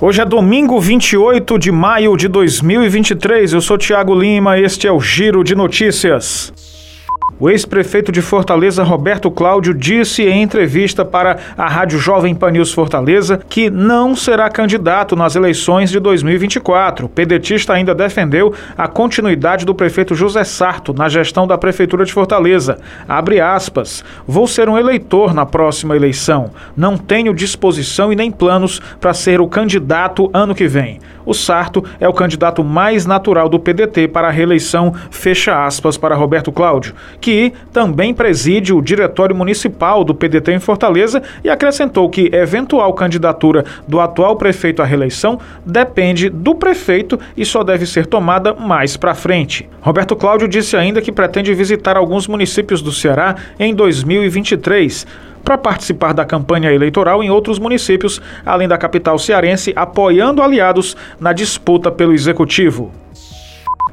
Hoje 0.00 0.20
é 0.20 0.24
domingo 0.24 0.80
28 0.80 1.58
de 1.58 1.70
maio 1.70 2.16
de 2.16 2.26
2023. 2.28 3.52
Eu 3.52 3.60
sou 3.60 3.78
Tiago 3.78 4.18
Lima, 4.18 4.58
este 4.58 4.86
é 4.86 4.92
o 4.92 5.00
Giro 5.00 5.44
de 5.44 5.54
Notícias. 5.54 6.52
O 7.42 7.50
ex-prefeito 7.50 8.12
de 8.12 8.22
Fortaleza, 8.22 8.84
Roberto 8.84 9.28
Cláudio, 9.28 9.74
disse 9.74 10.22
em 10.22 10.44
entrevista 10.44 11.04
para 11.04 11.38
a 11.58 11.66
Rádio 11.66 11.98
Jovem 11.98 12.36
Pan 12.36 12.52
News 12.52 12.72
Fortaleza 12.72 13.40
que 13.48 13.68
não 13.68 14.14
será 14.14 14.48
candidato 14.48 15.16
nas 15.16 15.34
eleições 15.34 15.90
de 15.90 15.98
2024. 15.98 17.06
O 17.06 17.08
pedetista 17.08 17.72
ainda 17.72 17.96
defendeu 17.96 18.54
a 18.78 18.86
continuidade 18.86 19.66
do 19.66 19.74
prefeito 19.74 20.14
José 20.14 20.44
Sarto 20.44 20.94
na 20.94 21.08
gestão 21.08 21.44
da 21.44 21.58
Prefeitura 21.58 22.04
de 22.04 22.12
Fortaleza. 22.12 22.78
Abre 23.08 23.40
aspas. 23.40 24.04
Vou 24.24 24.46
ser 24.46 24.68
um 24.68 24.78
eleitor 24.78 25.34
na 25.34 25.44
próxima 25.44 25.96
eleição. 25.96 26.52
Não 26.76 26.96
tenho 26.96 27.34
disposição 27.34 28.12
e 28.12 28.14
nem 28.14 28.30
planos 28.30 28.80
para 29.00 29.12
ser 29.12 29.40
o 29.40 29.48
candidato 29.48 30.30
ano 30.32 30.54
que 30.54 30.68
vem. 30.68 31.00
O 31.24 31.34
Sarto 31.34 31.84
é 32.00 32.08
o 32.08 32.12
candidato 32.12 32.64
mais 32.64 33.06
natural 33.06 33.48
do 33.48 33.58
PDT 33.58 34.08
para 34.08 34.28
a 34.28 34.30
reeleição, 34.30 34.92
fecha 35.10 35.64
aspas, 35.64 35.96
para 35.96 36.16
Roberto 36.16 36.50
Cláudio, 36.50 36.94
que 37.20 37.31
também 37.72 38.12
preside 38.12 38.72
o 38.72 38.82
Diretório 38.82 39.34
Municipal 39.34 40.04
do 40.04 40.14
PDT 40.14 40.52
em 40.52 40.58
Fortaleza 40.58 41.22
e 41.42 41.48
acrescentou 41.48 42.08
que 42.08 42.30
eventual 42.32 42.92
candidatura 42.94 43.64
do 43.86 44.00
atual 44.00 44.36
prefeito 44.36 44.82
à 44.82 44.84
reeleição 44.84 45.38
depende 45.64 46.28
do 46.28 46.54
prefeito 46.54 47.18
e 47.36 47.44
só 47.44 47.62
deve 47.62 47.86
ser 47.86 48.06
tomada 48.06 48.54
mais 48.54 48.96
para 48.96 49.14
frente. 49.14 49.68
Roberto 49.80 50.14
Cláudio 50.16 50.48
disse 50.48 50.76
ainda 50.76 51.00
que 51.00 51.12
pretende 51.12 51.54
visitar 51.54 51.96
alguns 51.96 52.26
municípios 52.26 52.82
do 52.82 52.92
Ceará 52.92 53.36
em 53.58 53.74
2023 53.74 55.06
para 55.42 55.58
participar 55.58 56.12
da 56.14 56.24
campanha 56.24 56.72
eleitoral 56.72 57.22
em 57.22 57.30
outros 57.30 57.58
municípios, 57.58 58.20
além 58.46 58.68
da 58.68 58.78
capital 58.78 59.18
cearense, 59.18 59.72
apoiando 59.74 60.42
aliados 60.42 60.96
na 61.18 61.32
disputa 61.32 61.90
pelo 61.90 62.12
executivo. 62.12 62.92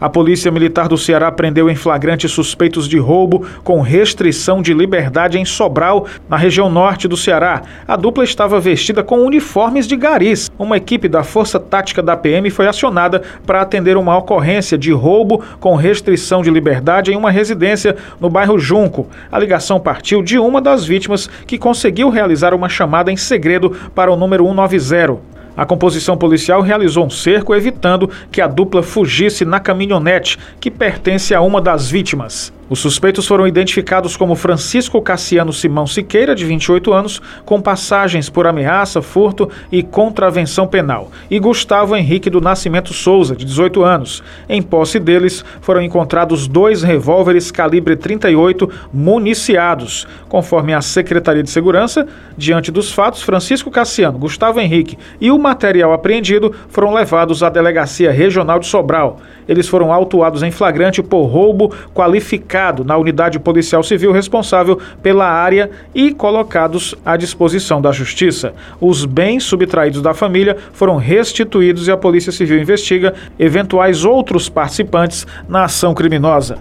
A 0.02 0.09
Polícia 0.09 0.50
Militar 0.50 0.88
do 0.88 0.97
Ceará 0.97 1.30
prendeu 1.30 1.69
em 1.69 1.75
flagrante 1.75 2.30
suspeitos 2.30 2.88
de 2.88 2.97
roubo 2.97 3.45
com 3.66 3.81
restrição 3.81 4.61
de 4.61 4.73
liberdade 4.73 5.38
em 5.38 5.44
Sobral, 5.44 6.05
na 6.30 6.38
região 6.38 6.69
norte 6.69 7.05
do 7.05 7.17
Ceará. 7.17 7.64
A 7.86 7.97
dupla 7.97 8.23
estava 8.23 8.61
vestida 8.61 9.03
com 9.03 9.25
uniformes 9.25 9.86
de 9.86 9.97
garis. 9.97 10.50
Uma 10.58 10.77
equipe 10.77 11.09
da 11.09 11.22
Força 11.22 11.59
Tática 11.59 12.02
da 12.02 12.16
PM 12.16 12.50
foi 12.50 12.67
acionada 12.67 13.22
para 13.45 13.61
atender 13.61 13.97
uma 13.97 14.17
ocorrência 14.17 14.77
de 14.77 14.94
roubo 14.94 15.44
com 15.59 15.75
restrição 15.75 16.42
de 16.42 16.50
liberdade 16.50 17.11
em 17.11 17.17
uma 17.17 17.30
residência 17.30 17.97
no 18.22 18.30
bairro 18.30 18.58
Junco. 18.58 19.05
A 19.30 19.38
ligação 19.38 19.81
partiu 19.81 20.23
de 20.23 20.39
uma 20.39 20.61
das 20.61 20.86
vítimas 20.86 21.30
que 21.45 21.58
conseguiu 21.58 22.09
realizar 22.09 22.53
uma 22.53 22.70
chamada 22.70 23.11
em 23.11 23.17
segredo 23.17 23.72
para 23.94 24.09
o 24.09 24.16
número 24.16 24.45
190. 24.45 25.39
A 25.59 25.65
composição 25.65 26.15
policial 26.15 26.61
realizou 26.61 27.05
um 27.05 27.09
cerco 27.09 27.53
evitando 27.53 28.09
que 28.31 28.39
a 28.39 28.47
dupla 28.47 28.81
fugisse 28.81 29.43
na 29.43 29.59
caminhonete 29.59 30.39
que 30.57 30.71
pertence 30.71 31.35
a 31.35 31.41
uma 31.41 31.59
das 31.59 31.91
vítimas. 31.91 32.53
Os 32.70 32.80
suspeitos 32.80 33.25
foram 33.25 33.48
identificados 33.48 34.16
como 34.16 34.36
Francisco 34.36 35.02
Cassiano 35.02 35.52
Simão 35.52 35.88
Siqueira, 35.88 36.36
de 36.36 36.45
28 36.45 36.94
anos, 36.94 37.20
com 37.44 37.59
passagens 37.59 38.30
por 38.30 38.45
ameaça, 38.45 39.02
furto 39.02 39.50
e 39.72 39.81
contravenção 39.81 40.67
penal, 40.67 41.09
e 41.31 41.39
Gustavo 41.39 41.95
Henrique 41.95 42.30
do 42.30 42.39
Nascimento 42.39 42.94
Souza, 42.94 43.36
de 43.36 43.44
18 43.44 43.84
anos. 43.84 44.22
Em 44.48 44.61
posse 44.61 45.00
deles 45.00 45.44
foram 45.61 45.81
encontrados 45.81 46.48
dois 46.48 46.84
revólveres 46.84 47.50
calibre 47.50 47.95
38 47.95 48.70
municiados. 48.94 50.08
Conforme 50.28 50.72
a 50.72 50.81
Secretaria 50.81 51.42
de 51.42 51.50
Segurança, 51.50 52.08
diante 52.38 52.72
dos 52.72 52.92
fatos, 52.92 53.23
Francisco 53.23 53.72
Cassiano, 53.72 54.20
Gustavo 54.20 54.59
Henrique 54.59 54.95
e 55.20 55.31
o 55.31 55.39
material 55.39 55.92
apreendido 55.92 56.54
foram 56.70 56.94
levados 56.94 57.42
à 57.42 57.50
Delegacia 57.50 58.11
Regional 58.11 58.59
de 58.59 58.67
Sobral. 58.67 59.20
Eles 59.48 59.67
foram 59.67 59.92
autuados 59.92 60.44
em 60.44 60.52
flagrante 60.52 61.02
por 61.02 61.26
roubo 61.26 61.73
qualificado 61.95 62.58
na 62.83 62.97
unidade 62.97 63.39
policial 63.39 63.81
civil 63.81 64.11
responsável 64.11 64.80
pela 65.02 65.25
área 65.25 65.71
e 65.95 66.14
colocados 66.14 66.93
à 67.05 67.15
disposição 67.15 67.81
da 67.81 67.92
Justiça. 67.92 68.53
Os 68.80 69.05
bens 69.05 69.43
subtraídos 69.43 70.02
da 70.02 70.14
família 70.14 70.58
foram 70.73 70.98
restituídos 70.98 71.87
e 71.87 71.92
a 71.92 71.98
Polícia 71.98 72.31
Civil 72.31 72.59
investiga 72.59 73.14
eventuais 73.37 74.03
outros 74.03 74.49
participantes 74.49 75.25
na 75.48 75.64
ação 75.64 75.93
criminosa. 75.93 76.58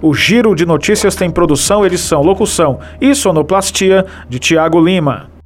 O 0.00 0.14
Giro 0.14 0.54
de 0.54 0.64
Notícias 0.64 1.16
tem 1.16 1.30
produção, 1.30 1.84
edição, 1.84 2.22
locução 2.22 2.78
e 3.00 3.14
sonoplastia 3.14 4.06
de 4.28 4.38
Tiago 4.38 4.80
Lima. 4.80 5.37